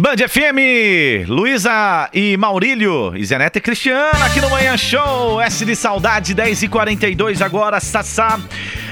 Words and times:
Band 0.00 0.14
FM, 0.28 1.28
Luísa 1.28 2.08
e 2.14 2.36
Maurílio, 2.36 3.16
e 3.16 3.24
Zeneta 3.24 3.58
e 3.58 3.60
Cristiana 3.60 4.26
aqui 4.26 4.40
no 4.40 4.48
Manhã 4.48 4.76
Show, 4.76 5.40
S 5.40 5.64
de 5.64 5.74
Saudade, 5.74 6.34
10 6.34 6.62
e 6.62 6.68
42 6.68 7.42
agora, 7.42 7.80
Sassá. 7.80 8.38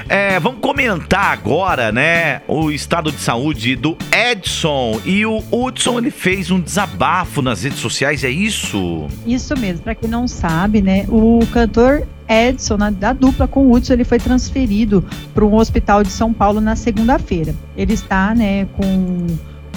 É, 0.09 0.41
vamos 0.41 0.59
comentar 0.61 1.33
agora, 1.33 1.93
né, 1.93 2.43
o 2.49 2.73
estado 2.73 3.13
de 3.13 3.21
saúde 3.21 3.77
do 3.77 3.97
Edson. 4.11 5.01
E 5.05 5.25
o 5.25 5.45
Hudson, 5.53 5.99
ele 5.99 6.11
fez 6.11 6.51
um 6.51 6.61
desabafo 6.61 7.41
nas 7.41 7.63
redes 7.63 7.79
sociais, 7.79 8.25
é 8.25 8.31
isso? 8.31 9.07
Isso 9.25 9.57
mesmo, 9.57 9.85
para 9.85 9.95
quem 9.95 10.11
não 10.11 10.27
sabe, 10.27 10.83
né, 10.83 11.07
o 11.09 11.38
cantor 11.53 12.04
Edson, 12.29 12.77
na, 12.77 12.91
da 12.91 13.13
dupla 13.13 13.47
com 13.47 13.65
o 13.65 13.73
Hudson, 13.73 13.93
ele 13.93 14.04
foi 14.04 14.19
transferido 14.19 15.04
para 15.33 15.45
um 15.45 15.54
hospital 15.54 16.02
de 16.02 16.11
São 16.11 16.33
Paulo 16.33 16.61
na 16.61 16.75
segunda-feira. 16.75 17.55
Ele 17.77 17.93
está, 17.93 18.34
né, 18.34 18.66
com 18.77 19.27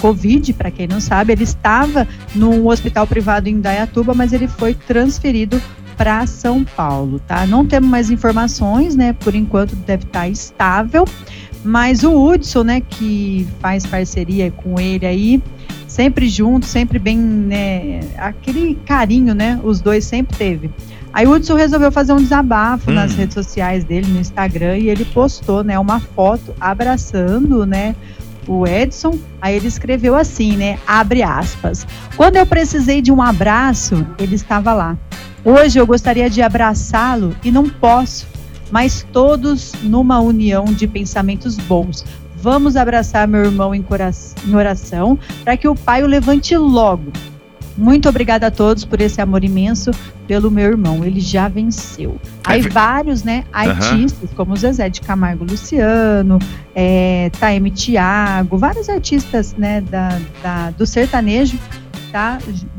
Covid, 0.00 0.52
para 0.54 0.70
quem 0.70 0.86
não 0.86 1.00
sabe, 1.00 1.32
ele 1.32 1.44
estava 1.44 2.08
num 2.34 2.66
hospital 2.66 3.06
privado 3.06 3.48
em 3.48 3.60
Dayatuba, 3.60 4.14
mas 4.14 4.32
ele 4.32 4.48
foi 4.48 4.74
transferido 4.74 5.60
para 5.96 6.26
São 6.26 6.64
Paulo, 6.64 7.20
tá? 7.20 7.46
Não 7.46 7.66
temos 7.66 7.90
mais 7.90 8.10
informações, 8.10 8.96
né? 8.96 9.12
Por 9.12 9.34
enquanto 9.34 9.76
deve 9.76 10.04
estar 10.04 10.20
tá 10.20 10.28
estável, 10.28 11.04
mas 11.62 12.02
o 12.02 12.12
Hudson, 12.12 12.62
né, 12.62 12.80
que 12.80 13.46
faz 13.60 13.84
parceria 13.84 14.50
com 14.50 14.80
ele 14.80 15.06
aí, 15.06 15.42
sempre 15.86 16.28
junto, 16.28 16.64
sempre 16.64 16.98
bem, 16.98 17.18
né, 17.18 18.00
aquele 18.16 18.76
carinho, 18.86 19.34
né, 19.34 19.60
os 19.62 19.80
dois 19.80 20.04
sempre 20.04 20.36
teve. 20.36 20.70
Aí 21.12 21.26
o 21.26 21.32
Hudson 21.32 21.56
resolveu 21.56 21.90
fazer 21.90 22.12
um 22.12 22.22
desabafo 22.22 22.90
hum. 22.90 22.94
nas 22.94 23.14
redes 23.14 23.34
sociais 23.34 23.84
dele, 23.84 24.06
no 24.10 24.20
Instagram, 24.20 24.78
e 24.78 24.88
ele 24.88 25.04
postou, 25.04 25.62
né, 25.62 25.78
uma 25.78 26.00
foto 26.00 26.54
abraçando, 26.60 27.66
né, 27.66 27.94
o 28.50 28.66
Edson, 28.66 29.16
aí 29.40 29.54
ele 29.54 29.68
escreveu 29.68 30.16
assim, 30.16 30.56
né? 30.56 30.76
Abre 30.84 31.22
aspas. 31.22 31.86
Quando 32.16 32.34
eu 32.34 32.44
precisei 32.44 33.00
de 33.00 33.12
um 33.12 33.22
abraço, 33.22 34.04
ele 34.18 34.34
estava 34.34 34.74
lá. 34.74 34.98
Hoje 35.44 35.78
eu 35.78 35.86
gostaria 35.86 36.28
de 36.28 36.42
abraçá-lo 36.42 37.34
e 37.44 37.52
não 37.52 37.68
posso, 37.68 38.26
mas 38.68 39.06
todos 39.12 39.72
numa 39.84 40.18
união 40.18 40.64
de 40.64 40.88
pensamentos 40.88 41.56
bons. 41.56 42.04
Vamos 42.42 42.76
abraçar 42.76 43.28
meu 43.28 43.44
irmão 43.44 43.72
em 43.72 43.84
oração 44.52 45.16
para 45.44 45.56
que 45.56 45.68
o 45.68 45.74
Pai 45.76 46.02
o 46.02 46.08
levante 46.08 46.56
logo. 46.56 47.12
Muito 47.76 48.08
obrigada 48.08 48.48
a 48.48 48.50
todos 48.50 48.84
por 48.84 49.00
esse 49.00 49.20
amor 49.20 49.44
imenso 49.44 49.90
pelo 50.26 50.50
meu 50.50 50.66
irmão. 50.66 51.04
Ele 51.04 51.20
já 51.20 51.48
venceu. 51.48 52.20
Aí 52.44 52.62
vários, 52.62 53.22
né, 53.22 53.44
artistas, 53.52 54.30
uhum. 54.30 54.36
como 54.36 54.56
Zezé 54.56 54.88
de 54.88 55.00
Camargo 55.00 55.44
Luciano, 55.44 56.38
é, 56.74 57.30
Taeme 57.38 57.70
Thiago, 57.70 58.58
vários 58.58 58.88
artistas, 58.88 59.54
né, 59.56 59.80
da, 59.80 60.20
da, 60.42 60.70
do 60.70 60.86
sertanejo, 60.86 61.58
tá 62.12 62.38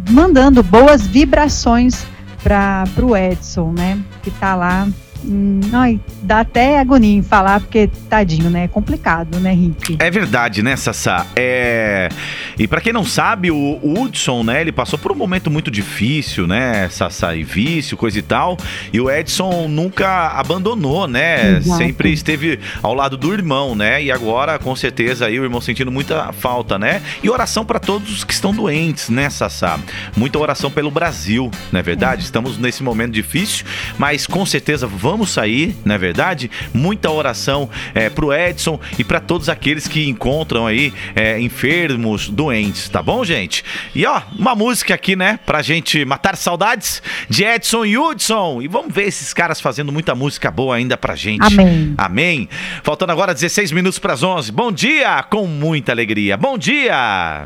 mandando 0.09 0.61
boas 0.61 1.05
vibrações 1.07 2.05
para 2.43 2.85
o 3.01 3.15
Edson, 3.15 3.71
né, 3.71 3.99
que 4.23 4.31
tá 4.31 4.55
lá 4.55 4.87
Hum, 5.23 5.59
ai, 5.71 5.99
dá 6.23 6.39
até 6.39 6.79
agonia 6.79 7.17
em 7.17 7.21
falar, 7.21 7.59
porque 7.59 7.89
tadinho, 8.09 8.49
né? 8.49 8.63
É 8.63 8.67
complicado, 8.67 9.39
né, 9.39 9.53
Rick? 9.53 9.97
É 9.99 10.09
verdade, 10.09 10.63
né, 10.63 10.75
Sassá? 10.75 11.25
É... 11.35 12.09
E 12.57 12.67
para 12.67 12.81
quem 12.81 12.91
não 12.91 13.03
sabe, 13.03 13.51
o 13.51 13.79
Hudson, 13.83 14.43
né, 14.43 14.61
ele 14.61 14.71
passou 14.71 14.97
por 14.97 15.11
um 15.11 15.15
momento 15.15 15.49
muito 15.49 15.69
difícil, 15.69 16.47
né, 16.47 16.89
Sassá, 16.89 17.35
e 17.35 17.43
vício, 17.43 17.95
coisa 17.97 18.17
e 18.17 18.21
tal. 18.21 18.57
E 18.91 18.99
o 18.99 19.09
Edson 19.09 19.67
nunca 19.67 20.29
abandonou, 20.29 21.07
né? 21.07 21.57
Exato. 21.57 21.77
Sempre 21.77 22.11
esteve 22.11 22.59
ao 22.81 22.93
lado 22.93 23.17
do 23.17 23.33
irmão, 23.33 23.75
né? 23.75 24.03
E 24.03 24.11
agora, 24.11 24.57
com 24.57 24.75
certeza, 24.75 25.25
aí 25.25 25.39
o 25.39 25.43
irmão 25.43 25.61
sentindo 25.61 25.91
muita 25.91 26.31
falta, 26.33 26.79
né? 26.79 27.01
E 27.23 27.29
oração 27.29 27.65
para 27.65 27.79
todos 27.79 28.11
os 28.11 28.23
que 28.23 28.33
estão 28.33 28.53
doentes, 28.53 29.09
né, 29.09 29.29
Sassá? 29.29 29.79
Muita 30.15 30.39
oração 30.39 30.71
pelo 30.71 30.89
Brasil, 30.89 31.51
não 31.71 31.79
é 31.79 31.83
verdade? 31.83 32.21
É. 32.21 32.25
Estamos 32.25 32.57
nesse 32.57 32.83
momento 32.83 33.11
difícil, 33.11 33.65
mas 33.97 34.25
com 34.25 34.45
certeza 34.45 34.87
vamos 34.87 35.10
vamos 35.11 35.29
sair, 35.29 35.75
não 35.83 35.93
é 35.93 35.97
verdade? 35.97 36.49
Muita 36.73 37.11
oração 37.11 37.69
é, 37.93 38.09
pro 38.09 38.33
Edson 38.33 38.79
e 38.97 39.03
para 39.03 39.19
todos 39.19 39.49
aqueles 39.49 39.85
que 39.85 40.07
encontram 40.07 40.65
aí 40.65 40.93
é, 41.13 41.37
enfermos, 41.37 42.29
doentes, 42.29 42.87
tá 42.87 43.03
bom, 43.03 43.25
gente? 43.25 43.61
E 43.93 44.05
ó, 44.05 44.21
uma 44.39 44.55
música 44.55 44.93
aqui, 44.93 45.17
né, 45.17 45.37
pra 45.45 45.61
gente 45.61 46.05
matar 46.05 46.37
saudades 46.37 47.03
de 47.29 47.43
Edson 47.43 47.83
e 47.83 47.97
Hudson. 47.97 48.61
E 48.61 48.69
vamos 48.69 48.93
ver 48.93 49.03
esses 49.03 49.33
caras 49.33 49.59
fazendo 49.59 49.91
muita 49.91 50.15
música 50.15 50.49
boa 50.49 50.77
ainda 50.77 50.95
pra 50.95 51.13
gente. 51.13 51.45
Amém. 51.45 51.93
Amém. 51.97 52.49
Faltando 52.81 53.11
agora 53.11 53.33
16 53.33 53.73
minutos 53.73 53.99
para 53.99 54.13
as 54.13 54.23
11. 54.23 54.49
Bom 54.49 54.71
dia, 54.71 55.21
com 55.23 55.45
muita 55.45 55.91
alegria. 55.91 56.37
Bom 56.37 56.57
dia. 56.57 57.39